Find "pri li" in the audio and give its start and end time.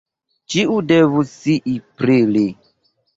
1.99-2.43